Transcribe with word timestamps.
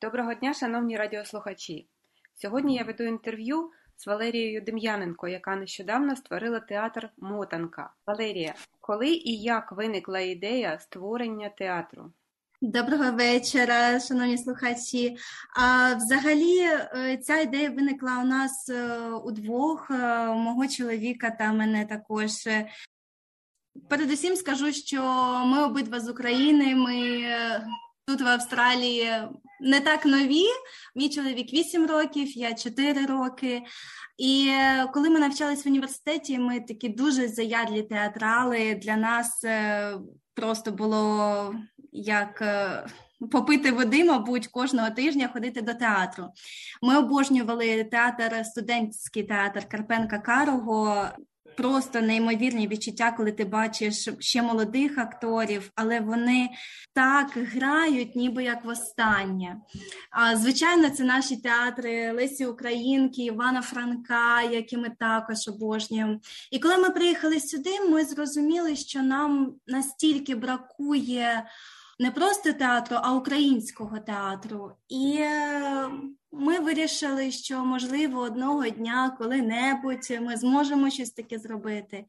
Доброго 0.00 0.34
дня, 0.34 0.54
шановні 0.54 0.96
радіослухачі! 0.96 1.88
Сьогодні 2.34 2.74
я 2.74 2.84
веду 2.84 3.04
інтерв'ю 3.04 3.70
з 3.96 4.06
Валерією 4.06 4.60
Дем'яненко, 4.60 5.28
яка 5.28 5.56
нещодавно 5.56 6.16
створила 6.16 6.60
театр 6.60 7.10
Мотанка. 7.18 7.90
Валерія, 8.06 8.54
коли 8.80 9.08
і 9.08 9.40
як 9.42 9.72
виникла 9.72 10.20
ідея 10.20 10.78
створення 10.78 11.48
театру? 11.48 12.12
Доброго 12.60 13.12
вечора, 13.12 14.00
шановні 14.00 14.38
слухачі. 14.38 15.16
А 15.60 15.94
взагалі, 15.94 16.58
е, 16.60 17.16
ця 17.16 17.40
ідея 17.40 17.70
виникла 17.70 18.18
у 18.22 18.26
нас 18.26 18.68
е, 18.68 18.98
удвох, 19.10 19.90
е, 19.90 20.26
мого 20.26 20.68
чоловіка 20.68 21.30
та 21.30 21.52
мене 21.52 21.86
також. 21.86 22.30
Передусім 23.88 24.36
скажу, 24.36 24.72
що 24.72 25.02
ми 25.46 25.64
обидва 25.64 26.00
з 26.00 26.08
України. 26.08 26.74
Ми 26.74 27.22
тут 28.06 28.20
в 28.20 28.26
Австралії 28.26 29.12
не 29.60 29.80
так 29.80 30.06
нові. 30.06 30.44
Мій 30.94 31.08
чоловік 31.08 31.52
8 31.52 31.86
років, 31.86 32.38
я 32.38 32.54
4 32.54 33.06
роки. 33.06 33.62
І 34.18 34.52
коли 34.92 35.10
ми 35.10 35.20
навчалися 35.20 35.62
в 35.64 35.68
університеті, 35.68 36.38
ми 36.38 36.60
такі 36.60 36.88
дуже 36.88 37.28
заядлі 37.28 37.82
театрали. 37.82 38.74
Для 38.74 38.96
нас 38.96 39.44
просто 40.34 40.72
було 40.72 41.54
як 41.92 42.42
е, 42.42 42.86
попити 43.30 43.72
води, 43.72 44.04
мабуть, 44.04 44.46
кожного 44.46 44.90
тижня 44.90 45.30
ходити 45.32 45.62
до 45.62 45.74
театру. 45.74 46.28
Ми 46.82 46.98
обожнювали 46.98 47.84
театр, 47.84 48.46
студентський 48.46 49.22
театр 49.22 49.68
Карпенка 49.68 50.18
Карого. 50.18 51.08
Просто 51.56 52.00
неймовірні 52.00 52.68
відчуття, 52.68 53.14
коли 53.16 53.32
ти 53.32 53.44
бачиш 53.44 54.08
ще 54.18 54.42
молодих 54.42 54.98
акторів, 54.98 55.70
але 55.74 56.00
вони 56.00 56.48
так 56.94 57.30
грають, 57.34 58.16
ніби 58.16 58.44
як 58.44 58.64
востаннє. 58.64 59.56
А, 60.10 60.36
Звичайно, 60.36 60.90
це 60.90 61.04
наші 61.04 61.36
театри 61.36 62.12
Лесі 62.12 62.46
Українки, 62.46 63.22
Івана 63.22 63.62
Франка, 63.62 64.42
які 64.42 64.76
ми 64.76 64.90
також 64.98 65.48
обожнюємо. 65.48 66.20
І 66.50 66.58
коли 66.58 66.78
ми 66.78 66.90
приїхали 66.90 67.40
сюди, 67.40 67.80
ми 67.90 68.04
зрозуміли, 68.04 68.76
що 68.76 69.02
нам 69.02 69.54
настільки 69.66 70.34
бракує 70.34 71.46
не 71.98 72.10
просто 72.10 72.52
театру, 72.52 72.96
а 73.02 73.14
українського 73.14 73.98
театру. 73.98 74.72
І 74.88 75.16
е, 75.18 75.90
ми 76.32 76.58
вирішили, 76.58 77.30
що 77.30 77.64
можливо 77.64 78.20
одного 78.20 78.68
дня 78.68 79.16
коли-небудь 79.18 80.20
ми 80.20 80.36
зможемо 80.36 80.90
щось 80.90 81.10
таке 81.10 81.38
зробити. 81.38 82.04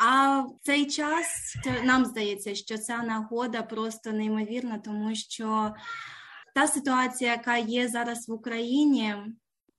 А 0.00 0.40
в 0.40 0.58
цей 0.62 0.86
час 0.86 1.56
нам 1.84 2.04
здається, 2.04 2.54
що 2.54 2.78
ця 2.78 3.02
нагода 3.02 3.62
просто 3.62 4.12
неймовірна, 4.12 4.78
тому 4.78 5.14
що 5.14 5.74
та 6.54 6.66
ситуація, 6.66 7.30
яка 7.30 7.56
є 7.56 7.88
зараз 7.88 8.28
в 8.28 8.32
Україні, 8.32 9.14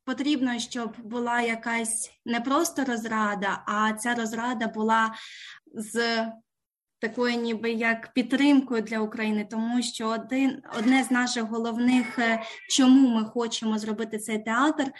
потрібно, 0.05 0.59
щоб 0.59 0.93
була 1.03 1.41
якась 1.41 2.11
не 2.25 2.41
просто 2.41 2.85
розрада, 2.85 3.63
а 3.67 3.93
ця 3.93 4.15
розрада 4.15 4.67
була 4.67 5.15
з 5.73 6.25
такою, 6.99 7.35
ніби 7.35 7.71
як 7.71 8.13
підтримкою 8.13 8.81
для 8.81 8.99
України, 8.99 9.47
тому 9.51 9.81
що 9.81 10.07
один 10.07 10.61
одне 10.79 11.03
з 11.03 11.11
наших 11.11 11.43
головних, 11.43 12.19
е, 12.19 12.43
чому 12.69 13.09
ми 13.09 13.25
хочемо 13.25 13.79
зробити 13.79 14.17
цей 14.17 14.39
театр, 14.39 14.91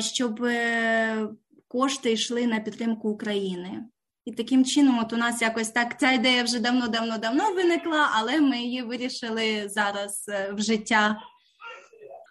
щоб 0.00 0.44
е, 0.44 1.28
кошти 1.68 2.12
йшли 2.12 2.46
на 2.46 2.60
підтримку 2.60 3.08
України. 3.08 3.84
І 4.24 4.32
таким 4.32 4.64
чином, 4.64 4.98
от 4.98 5.12
у 5.12 5.16
нас 5.16 5.42
якось 5.42 5.68
так 5.68 6.00
ця 6.00 6.12
ідея 6.12 6.42
вже 6.42 6.58
давно-давно-давно 6.58 7.54
виникла, 7.54 8.10
але 8.12 8.40
ми 8.40 8.58
її 8.58 8.82
вирішили 8.82 9.68
зараз 9.68 10.28
е, 10.28 10.52
в 10.52 10.60
життя. 10.60 11.20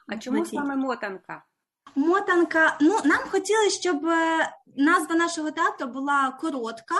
А 0.07 0.17
чому 0.17 0.45
саме 0.45 0.75
мотанка? 0.75 1.43
Мотанка. 1.95 2.77
Ну, 2.81 2.97
нам 3.05 3.19
хотілося, 3.19 3.79
щоб 3.79 4.03
назва 4.77 5.15
нашого 5.15 5.51
театру 5.51 5.87
була 5.87 6.37
коротка, 6.41 6.95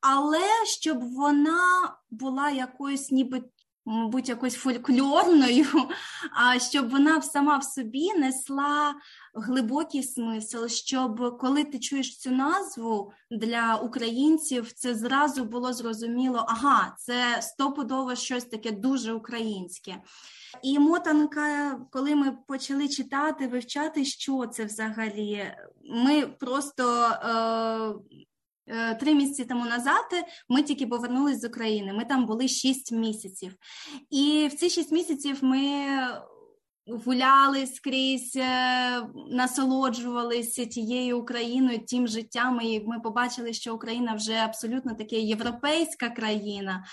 але 0.00 0.48
щоб 0.64 1.14
вона 1.14 1.94
була 2.10 2.50
якоюсь, 2.50 3.10
ніби. 3.10 3.42
Мабуть, 3.84 4.28
якось 4.28 4.54
фольклорною, 4.54 5.66
а 6.36 6.58
щоб 6.58 6.90
вона 6.90 7.22
сама 7.22 7.58
в 7.58 7.64
собі 7.64 8.12
несла 8.12 8.94
глибокий 9.34 10.02
смисл, 10.02 10.66
щоб 10.66 11.38
коли 11.38 11.64
ти 11.64 11.78
чуєш 11.78 12.18
цю 12.18 12.30
назву 12.30 13.12
для 13.30 13.76
українців, 13.76 14.72
це 14.72 14.94
зразу 14.94 15.44
було 15.44 15.72
зрозуміло, 15.72 16.44
ага, 16.48 16.94
це 16.98 17.42
стопудово 17.42 18.14
щось 18.14 18.44
таке 18.44 18.70
дуже 18.70 19.12
українське. 19.12 19.96
І 20.62 20.78
мотанка, 20.78 21.78
коли 21.90 22.14
ми 22.14 22.38
почали 22.46 22.88
читати, 22.88 23.46
вивчати, 23.46 24.04
що 24.04 24.46
це 24.46 24.64
взагалі, 24.64 25.54
ми 25.84 26.26
просто. 26.26 27.02
Е, 27.02 27.94
три 29.00 29.14
місяці 29.14 29.44
тому 29.44 29.66
назад 29.66 30.04
ми 30.48 30.62
тільки 30.62 30.86
повернулись 30.86 31.40
з 31.40 31.48
України. 31.48 31.92
Ми 31.92 32.04
там 32.04 32.26
були 32.26 32.48
шість 32.48 32.92
місяців, 32.92 33.54
і 34.10 34.48
в 34.52 34.54
ці 34.54 34.70
шість 34.70 34.92
місяців 34.92 35.38
ми. 35.42 35.86
Гуляли 36.86 37.66
скрізь, 37.66 38.36
е, 38.36 39.02
насолоджувалися 39.30 40.66
тією 40.66 41.18
Україною, 41.18 41.78
тим 41.86 42.08
життям. 42.08 42.60
І 42.60 42.80
ми 42.80 43.00
побачили, 43.00 43.52
що 43.52 43.74
Україна 43.74 44.14
вже 44.14 44.34
абсолютно 44.34 44.94
таке 44.94 45.16
європейська 45.16 46.10
країна. 46.10 46.84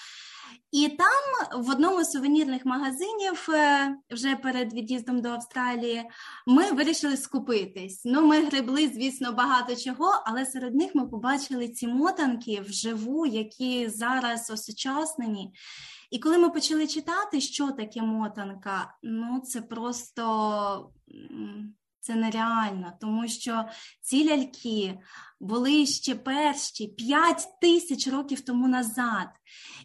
І 0.72 0.90
там 0.90 1.62
в 1.64 1.70
одному 1.70 2.04
з 2.04 2.12
сувенірних 2.12 2.66
магазинів, 2.66 3.50
е, 3.50 3.96
вже 4.12 4.36
перед 4.36 4.74
від'їздом 4.74 5.22
до 5.22 5.30
Австралії, 5.30 6.04
ми 6.48 6.72
вирішили 6.72 7.18
скупитись. 7.18 8.02
Ну, 8.06 8.28
ми 8.28 8.46
гребли, 8.46 8.88
звісно, 8.88 9.32
багато 9.32 9.76
чого, 9.76 10.24
але 10.26 10.46
серед 10.46 10.76
них 10.76 10.96
ми 10.96 11.08
побачили 11.08 11.70
ці 11.70 11.88
мотанки 11.88 12.62
вживу, 12.62 13.26
які 13.26 13.90
зараз 13.90 14.50
осучаснені. 14.50 15.54
І 16.12 16.20
коли 16.20 16.38
ми 16.38 16.50
почали 16.50 16.88
читати, 16.88 17.42
що 17.42 17.72
таке 17.72 18.02
мотанка, 18.02 18.96
ну 19.04 19.40
це 19.40 19.62
просто 19.62 20.92
це 22.08 22.16
нереально, 22.16 22.94
тому 23.02 23.28
що 23.28 23.66
ці 24.02 24.30
ляльки 24.30 25.00
були 25.40 25.86
ще 25.86 26.16
перші 26.16 26.88
5 26.88 27.48
тисяч 27.62 28.08
років 28.08 28.42
тому 28.42 28.68
назад. 28.68 29.28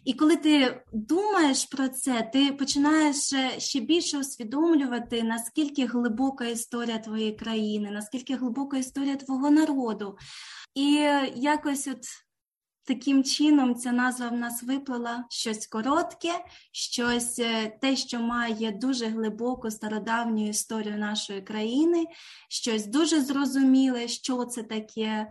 І 0.05 0.13
коли 0.13 0.35
ти 0.35 0.83
думаєш 0.93 1.65
про 1.65 1.89
це, 1.89 2.29
ти 2.33 2.51
починаєш 2.51 3.15
ще 3.57 3.79
більше 3.79 4.17
усвідомлювати, 4.17 5.23
наскільки 5.23 5.85
глибока 5.85 6.45
історія 6.45 6.97
твоєї 6.97 7.35
країни, 7.35 7.91
наскільки 7.91 8.35
глибока 8.35 8.77
історія 8.77 9.15
твого 9.15 9.49
народу. 9.49 10.17
І 10.75 10.91
якось 11.35 11.87
от 11.87 12.22
Таким 12.85 13.23
чином, 13.23 13.75
ця 13.75 13.91
назва 13.91 14.29
в 14.29 14.33
нас 14.33 14.63
виплила 14.63 15.25
щось 15.29 15.67
коротке, 15.67 16.31
щось 16.71 17.39
е, 17.39 17.77
те, 17.81 17.95
що 17.95 18.19
має 18.19 18.71
дуже 18.71 19.05
глибоку 19.05 19.71
стародавню 19.71 20.49
історію 20.49 20.97
нашої 20.97 21.41
країни, 21.41 22.05
щось 22.49 22.85
дуже 22.85 23.21
зрозуміле, 23.21 24.07
що 24.07 24.45
це 24.45 24.63
таке. 24.63 25.27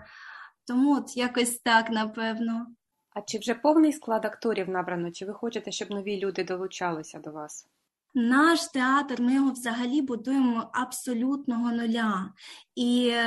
Тому 0.66 0.96
от 0.96 1.16
якось 1.16 1.58
так, 1.58 1.90
напевно. 1.90 2.66
А 3.10 3.20
чи 3.20 3.38
вже 3.38 3.54
повний 3.54 3.92
склад 3.92 4.24
акторів 4.24 4.68
набрано? 4.68 5.10
Чи 5.10 5.26
ви 5.26 5.32
хочете, 5.32 5.72
щоб 5.72 5.90
нові 5.90 6.20
люди 6.20 6.44
долучалися 6.44 7.18
до 7.18 7.30
вас? 7.30 7.68
Наш 8.14 8.64
театр, 8.64 9.22
ми 9.22 9.34
його 9.34 9.50
взагалі 9.50 10.02
будуємо 10.02 10.70
абсолютного 10.72 11.72
нуля. 11.72 12.32
І 12.74 13.08
е, 13.12 13.24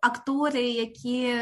актори, 0.00 0.62
які 0.62 1.34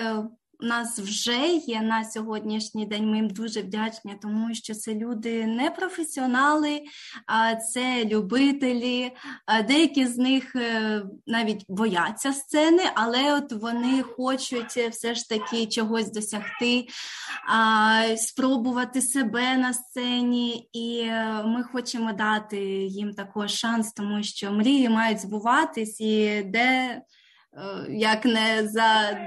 нас 0.63 0.99
вже 0.99 1.47
є 1.49 1.81
на 1.81 2.05
сьогоднішній 2.05 2.87
день. 2.87 3.11
Ми 3.11 3.17
їм 3.17 3.29
дуже 3.29 3.63
вдячні, 3.63 4.17
тому 4.23 4.55
що 4.55 4.75
це 4.75 4.95
люди 4.95 5.47
не 5.47 5.71
професіонали, 5.71 6.83
а 7.27 7.55
це 7.55 8.05
любителі. 8.05 9.13
Деякі 9.67 10.07
з 10.07 10.19
них 10.19 10.57
е, 10.57 11.03
навіть 11.27 11.65
бояться 11.69 12.33
сцени, 12.33 12.83
але 12.95 13.35
от 13.35 13.53
вони 13.53 14.03
хочуть 14.03 14.77
все 14.91 15.15
ж 15.15 15.29
таки 15.29 15.67
чогось 15.67 16.13
досягти, 16.13 16.87
спробувати 18.17 19.01
себе 19.01 19.57
на 19.57 19.73
сцені, 19.73 20.69
і 20.73 20.99
е, 20.99 21.43
ми 21.45 21.63
хочемо 21.63 22.13
дати 22.13 22.59
їм 22.87 23.15
також 23.15 23.51
шанс, 23.51 23.93
тому 23.93 24.23
що 24.23 24.53
мрії 24.53 24.89
мають 24.89 25.21
збуватись 25.21 26.01
і 26.01 26.43
де. 26.43 27.03
Е, 27.57 27.87
як 27.89 28.25
не 28.25 28.69
за 28.69 29.19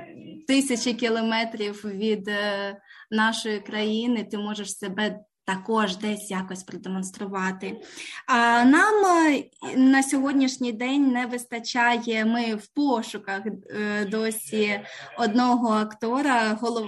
тисячі 0.47 0.93
кілометрів 0.93 1.85
від 1.85 2.27
е, 2.27 2.77
нашої 3.11 3.59
країни, 3.59 4.23
ти 4.23 4.37
можеш 4.37 4.77
себе 4.77 5.19
також 5.45 5.97
десь 5.97 6.31
якось 6.31 6.63
продемонструвати. 6.63 7.81
А 8.27 8.63
нам 8.63 9.05
е, 9.05 9.43
на 9.77 10.03
сьогоднішній 10.03 10.71
день 10.71 11.11
не 11.11 11.25
вистачає. 11.25 12.25
Ми 12.25 12.55
в 12.55 12.67
пошуках 12.67 13.41
е, 13.45 14.05
досі 14.05 14.81
одного 15.17 15.69
актора 15.69 16.57
голов... 16.61 16.85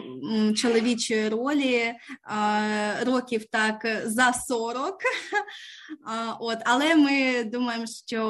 чоловічої 0.56 1.30
ролі 1.30 1.94
років 3.06 3.46
так 3.46 3.88
за 4.06 4.34
40. 4.34 4.96
От, 6.40 6.58
Але 6.66 6.96
ми 6.96 7.44
думаємо, 7.44 7.86
що 8.08 8.22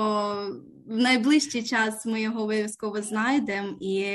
в 0.88 0.98
найближчий 0.98 1.64
час 1.64 2.06
ми 2.06 2.22
його 2.22 2.42
обов'язково 2.42 3.02
знайдемо, 3.02 3.78
і 3.82 4.06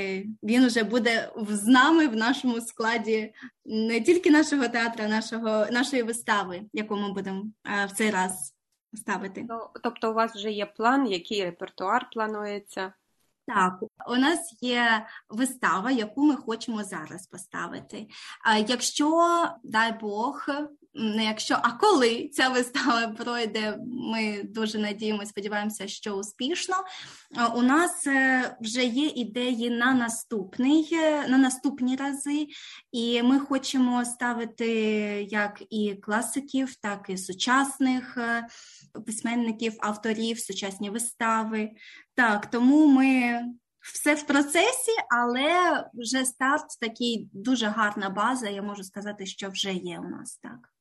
він 0.43 0.67
вже 0.67 0.83
буде 0.83 1.33
з 1.49 1.67
нами 1.67 2.07
в 2.07 2.17
нашому 2.17 2.61
складі 2.61 3.33
не 3.65 4.01
тільки 4.01 4.31
нашого 4.31 4.69
театру, 4.69 5.09
нашого 5.09 5.67
нашої 5.71 6.03
вистави, 6.03 6.63
яку 6.73 6.97
ми 6.97 7.13
будемо 7.13 7.45
е, 7.65 7.87
в 7.87 7.93
цей 7.93 8.11
раз 8.11 8.55
ставити. 8.95 9.47
Ну, 9.49 9.69
тобто, 9.83 10.11
у 10.11 10.15
вас 10.15 10.35
вже 10.35 10.51
є 10.51 10.67
план, 10.67 11.07
який 11.07 11.45
репертуар 11.45 12.11
планується? 12.13 12.93
Так, 13.47 13.81
у 14.09 14.17
нас 14.17 14.63
є 14.63 15.07
вистава, 15.29 15.91
яку 15.91 16.25
ми 16.27 16.37
хочемо 16.37 16.85
зараз 16.85 17.27
поставити. 17.27 18.07
Якщо 18.69 19.49
дай 19.63 19.93
Бог, 20.01 20.47
не 20.95 21.25
якщо, 21.25 21.59
а 21.63 21.73
коли 21.73 22.29
ця 22.29 22.49
вистава 22.49 23.09
пройде, 23.19 23.79
ми 23.87 24.43
дуже 24.43 24.79
надіємося, 24.79 25.31
сподіваємося, 25.31 25.89
що 25.89 26.13
успішно. 26.13 26.77
У 27.55 27.63
нас 27.63 28.07
е, 28.07 28.57
вже 28.61 28.85
є 28.85 29.07
ідеї 29.07 29.71
на 29.71 29.95
наступний, 29.95 30.89
е, 30.93 31.29
на 31.29 31.39
наступні 31.39 31.97
рази, 31.97 32.47
і 32.93 33.23
ми 33.23 33.41
хочемо 33.41 34.05
ставити 34.05 34.69
як 35.31 35.63
і 35.71 35.95
класиків, 35.95 36.75
так 36.75 37.07
і 37.09 37.19
сучасних 37.19 38.17
е, 38.17 38.47
письменників, 39.07 39.75
авторів, 39.81 40.39
сучасні 40.39 40.91
вистави. 40.91 41.71
Так, 42.15 42.51
тому 42.51 42.87
ми 42.87 43.41
все 43.83 44.15
в 44.15 44.23
процесі, 44.23 44.93
але 45.11 45.85
вже 45.95 46.25
старт 46.25 46.67
такий 46.81 47.29
дуже 47.33 47.67
гарна 47.67 48.11
база. 48.11 48.49
Я 48.49 48.63
можу 48.63 48.85
сказати, 48.85 49.27
що 49.27 49.51
вже 49.51 49.73
є 49.73 49.99
у 49.99 50.09
нас 50.09 50.37
так. 50.37 50.73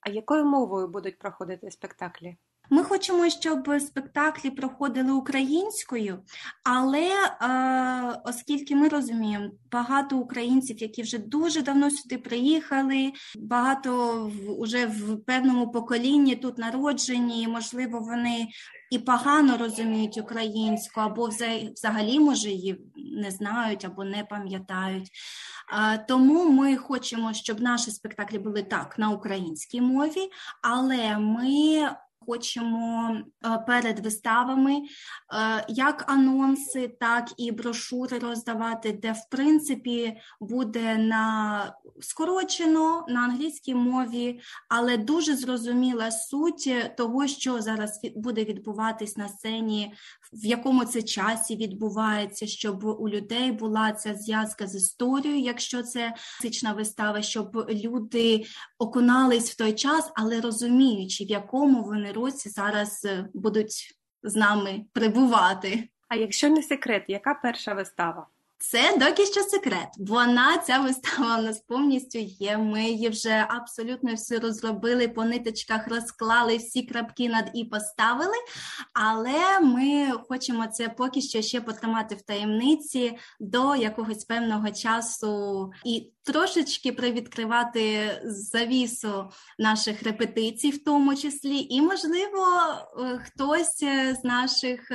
А 0.00 0.10
якою 0.10 0.44
мовою 0.44 0.88
будуть 0.88 1.18
проходити 1.18 1.66
спектаклі? 1.70 2.36
Ми 2.72 2.84
хочемо, 2.84 3.30
щоб 3.30 3.80
спектаклі 3.80 4.50
проходили 4.50 5.12
українською, 5.12 6.22
але 6.64 7.08
е, 7.08 8.20
оскільки 8.24 8.76
ми 8.76 8.88
розуміємо, 8.88 9.50
багато 9.72 10.18
українців, 10.18 10.78
які 10.78 11.02
вже 11.02 11.18
дуже 11.18 11.62
давно 11.62 11.90
сюди 11.90 12.18
приїхали, 12.18 13.12
багато 13.38 14.32
вже 14.60 14.86
в 14.86 15.24
певному 15.24 15.70
поколінні 15.70 16.36
тут 16.36 16.58
народжені, 16.58 17.48
можливо, 17.48 18.00
вони 18.00 18.48
і 18.90 18.98
погано 18.98 19.56
розуміють 19.56 20.18
українську, 20.18 21.00
або 21.00 21.28
взагалі, 21.74 22.20
може, 22.20 22.48
її 22.48 22.80
не 22.96 23.30
знають 23.30 23.84
або 23.84 24.04
не 24.04 24.24
пам'ятають. 24.24 25.10
Тому 26.08 26.50
ми 26.50 26.76
хочемо, 26.76 27.32
щоб 27.32 27.60
наші 27.60 27.90
спектаклі 27.90 28.38
були 28.38 28.62
так 28.62 28.98
на 28.98 29.10
українській 29.10 29.80
мові, 29.80 30.30
але 30.62 31.18
ми 31.18 31.88
хочемо 32.30 33.16
е, 33.44 33.58
перед 33.66 34.00
виставами 34.00 34.76
е, 34.76 34.82
як 35.68 36.04
анонси, 36.10 36.88
так 37.00 37.32
і 37.36 37.52
брошури 37.52 38.18
роздавати, 38.18 38.92
де 38.92 39.12
в 39.12 39.30
принципі 39.30 40.16
буде 40.40 40.96
на 40.96 41.74
скорочено 42.00 43.04
на 43.08 43.20
англійській 43.20 43.74
мові, 43.74 44.40
але 44.68 44.96
дуже 44.96 45.36
зрозуміла 45.36 46.10
суть 46.10 46.96
того, 46.96 47.26
що 47.26 47.60
зараз 47.60 48.00
буде 48.16 48.44
відбуватись 48.44 49.16
на 49.16 49.28
сцені, 49.28 49.94
в 50.32 50.46
якому 50.46 50.84
це 50.84 51.02
часі 51.02 51.56
відбувається, 51.56 52.46
щоб 52.46 52.84
у 52.84 53.08
людей 53.08 53.52
була 53.52 53.92
ця 53.92 54.14
зв'язка 54.14 54.66
з 54.66 54.74
історією, 54.74 55.40
якщо 55.40 55.82
це 55.82 56.14
класична 56.40 56.72
вистава, 56.72 57.22
щоб 57.22 57.66
люди 57.70 58.44
окунались 58.78 59.50
в 59.50 59.56
той 59.56 59.72
час, 59.72 60.12
але 60.14 60.40
розуміючи, 60.40 61.24
в 61.24 61.30
якому 61.30 61.84
вони 61.84 62.12
році 62.20 62.48
зараз 62.48 63.04
е, 63.04 63.28
будуть 63.34 63.98
з 64.22 64.36
нами 64.36 64.84
прибувати. 64.92 65.88
А 66.08 66.16
якщо 66.16 66.48
не 66.48 66.62
секрет, 66.62 67.04
яка 67.08 67.34
перша 67.34 67.74
вистава? 67.74 68.26
Це 68.62 68.96
доки 68.96 69.26
що 69.26 69.40
секрет. 69.40 69.88
Вона 69.98 70.58
ця 70.58 70.78
вистава 70.78 71.38
у 71.38 71.42
нас 71.42 71.60
повністю 71.60 72.18
є. 72.18 72.58
Ми 72.58 72.84
її 72.84 73.08
вже 73.08 73.46
абсолютно 73.48 74.14
все 74.14 74.38
розробили, 74.38 75.08
по 75.08 75.24
ниточках 75.24 75.88
розклали, 75.88 76.56
всі 76.56 76.82
крапки 76.82 77.28
над 77.28 77.50
і 77.54 77.64
поставили. 77.64 78.34
Але 78.92 79.60
ми 79.60 80.12
хочемо 80.28 80.66
це 80.66 80.88
поки 80.88 81.20
що 81.20 81.42
ще 81.42 81.60
потримати 81.60 82.14
в 82.14 82.22
таємниці 82.22 83.18
до 83.40 83.76
якогось 83.76 84.24
певного 84.24 84.70
часу 84.70 85.70
і 85.84 86.12
трошечки 86.22 86.92
привідкривати 86.92 88.10
завісу 88.24 89.30
наших 89.58 90.02
репетицій, 90.02 90.70
в 90.70 90.84
тому 90.84 91.16
числі, 91.16 91.66
і 91.70 91.80
можливо 91.80 92.46
е, 92.98 93.18
хтось 93.24 93.84
з 94.20 94.24
наших 94.24 94.92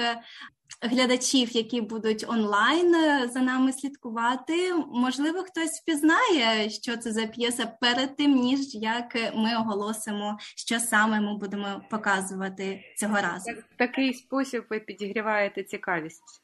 глядачів, 0.86 1.52
які 1.52 1.82
будуть 1.82 2.26
онлайн 2.28 2.96
е, 2.96 3.30
за 3.34 3.40
нами 3.40 3.74
слідкувати. 3.74 4.74
Можливо, 4.74 5.44
хтось 5.44 5.82
впізнає, 5.82 6.70
що 6.70 6.98
це 6.98 7.12
за 7.12 7.26
п'єса 7.26 7.66
перед 7.82 8.16
тим, 8.16 8.32
ніж 8.32 8.76
як 8.76 9.16
ми 9.36 9.56
оголосимо, 9.56 10.38
що 10.40 10.80
саме 10.80 11.22
ми 11.22 11.38
будемо 11.38 11.82
показувати 11.90 12.84
цього 12.98 13.16
разу. 13.16 13.52
В 13.52 13.78
такий 13.78 14.14
спосіб 14.14 14.66
ви 14.70 14.80
підігріваєте 14.80 15.64
цікавість 15.64 16.42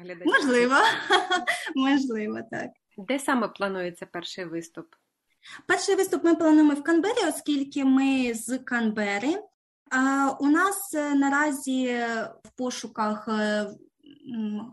глядачів? 0.00 0.26
Можливо, 0.26 0.74
можливо, 1.74 2.38
так. 2.50 2.70
Де 2.98 3.18
саме 3.18 3.48
планується 3.48 4.06
перший 4.06 4.44
виступ? 4.44 4.86
Перший 5.66 5.94
виступ 5.94 6.24
ми 6.24 6.34
плануємо 6.34 6.74
в 6.74 6.82
Канбері, 6.82 7.28
оскільки 7.28 7.84
ми 7.84 8.34
з 8.34 8.58
Канбери. 8.58 9.42
У 10.40 10.46
нас 10.46 10.94
е, 10.94 11.14
наразі 11.14 11.86
в 12.44 12.50
пошуках 12.56 13.28
е, 13.28 13.66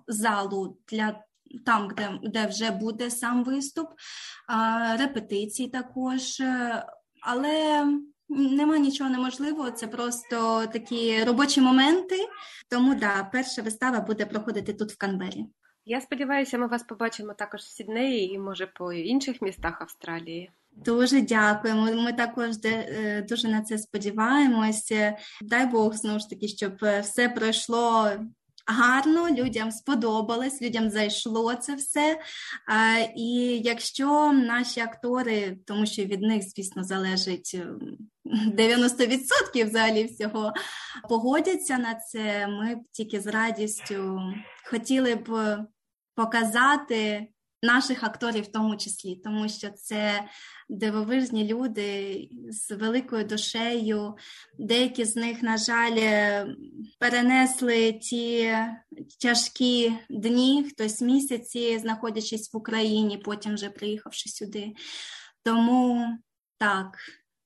залу 0.07 0.77
для 0.91 1.23
там, 1.65 1.91
де 1.97 2.19
де 2.23 2.45
вже 2.45 2.71
буде 2.71 3.11
сам 3.11 3.43
виступ, 3.43 3.89
репетиції 4.99 5.69
також, 5.69 6.39
е, 6.39 6.85
але 7.21 7.85
нема 8.29 8.77
нічого 8.77 9.09
неможливого, 9.09 9.71
це 9.71 9.87
просто 9.87 10.67
такі 10.73 11.23
робочі 11.23 11.61
моменти. 11.61 12.27
Тому 12.69 12.95
да, 12.95 13.29
перша 13.31 13.61
вистава 13.61 13.99
буде 13.99 14.25
проходити 14.25 14.73
тут 14.73 14.91
в 14.91 14.97
Канбері. 14.97 15.45
Я 15.85 16.01
сподіваюся, 16.01 16.57
ми 16.57 16.67
вас 16.67 16.83
побачимо 16.83 17.33
також 17.33 17.61
в 17.61 17.69
Сіднеї 17.69 18.33
і 18.33 18.39
може 18.39 18.67
по 18.67 18.93
інших 18.93 19.41
містах 19.41 19.81
Австралії. 19.81 20.51
Дуже 20.71 21.21
дякуємо. 21.21 22.01
Ми 22.03 22.13
також 22.13 22.49
е, 22.65 23.25
дуже 23.29 23.47
на 23.47 23.61
це 23.61 23.77
сподіваємося. 23.77 25.17
Дай 25.41 25.65
Бог 25.65 25.93
знову 25.93 26.19
ж 26.19 26.29
таки, 26.29 26.47
щоб 26.47 26.73
все 27.01 27.29
пройшло. 27.29 28.11
Гарно, 28.65 29.29
людям 29.29 29.71
сподобалось, 29.71 30.61
людям 30.61 30.89
зайшло 30.89 31.55
це 31.55 31.75
все. 31.75 32.19
І 33.15 33.61
якщо 33.63 34.33
наші 34.33 34.79
актори, 34.79 35.57
тому 35.65 35.85
що 35.85 36.03
від 36.03 36.21
них, 36.21 36.43
звісно, 36.43 36.83
залежить 36.83 37.61
90% 38.31 39.65
взагалі 39.65 40.03
всього, 40.03 40.53
погодяться 41.09 41.77
на 41.77 41.95
це, 41.95 42.47
ми 42.47 42.75
б 42.75 42.79
тільки 42.91 43.21
з 43.21 43.27
радістю 43.27 44.21
хотіли 44.65 45.15
б 45.15 45.57
показати 46.15 47.27
наших 47.63 48.03
акторів, 48.03 48.43
в 48.43 48.51
тому 48.51 48.77
числі, 48.77 49.15
тому 49.15 49.49
що 49.49 49.69
це 49.69 50.23
дивовижні 50.69 51.47
люди 51.47 52.29
з 52.49 52.71
великою 52.71 53.25
душею. 53.25 54.15
Деякі 54.59 55.05
з 55.05 55.15
них, 55.15 55.43
на 55.43 55.57
жаль, 55.57 56.45
перенесли 56.99 57.93
ті 57.93 58.57
тяжкі 59.21 59.93
дні, 60.09 60.69
хтось 60.71 61.01
місяці, 61.01 61.79
знаходячись 61.79 62.53
в 62.53 62.57
Україні, 62.57 63.17
потім 63.17 63.53
вже 63.53 63.69
приїхавши 63.69 64.29
сюди. 64.29 64.73
Тому 65.43 66.07
так, 66.57 66.97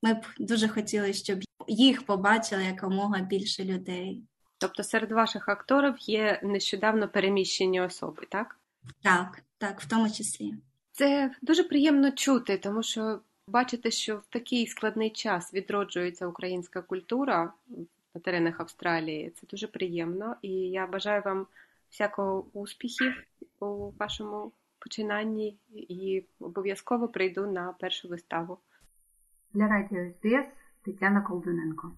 ми 0.06 0.14
б 0.14 0.26
дуже 0.40 0.68
хотіли, 0.68 1.14
щоб 1.14 1.40
їх 1.68 2.06
побачили 2.06 2.64
якомога 2.64 3.22
більше 3.22 3.64
людей. 3.64 4.24
Тобто 4.58 4.84
серед 4.84 5.12
ваших 5.12 5.50
акторів 5.50 5.94
є 6.00 6.40
нещодавно 6.44 7.08
переміщені 7.08 7.82
особи, 7.82 8.24
так? 8.30 8.60
Так, 9.02 9.42
так, 9.58 9.82
в 9.82 9.90
тому 9.90 10.10
числі. 10.10 10.54
Це 10.92 11.32
дуже 11.42 11.64
приємно 11.64 12.12
чути, 12.12 12.58
тому 12.58 12.84
що 12.84 13.20
бачити, 13.48 13.92
що 13.92 14.18
в 14.18 14.24
такий 14.30 14.68
складний 14.68 15.10
час 15.10 15.54
відроджується 15.54 16.28
українська 16.28 16.82
культура 16.82 17.54
на 18.16 18.22
теренах 18.22 18.60
Австралії. 18.60 19.30
Це 19.30 19.48
дуже 19.48 19.68
приємно, 19.68 20.36
і 20.42 20.52
я 20.52 20.88
бажаю 20.88 21.22
вам 21.26 21.48
всякого 21.90 22.46
успіхів 22.54 23.24
у 23.60 23.92
вашому 24.00 24.52
починанні 24.80 25.58
і 25.74 26.24
обов'язково 26.40 27.08
прийду 27.08 27.48
на 27.48 27.74
першу 27.80 28.08
виставу. 28.08 28.58
Для 29.56 29.68
радіо 29.68 30.10
СБС 30.10 30.46
Тетяна 30.86 31.22
Колдуненко. 31.22 31.92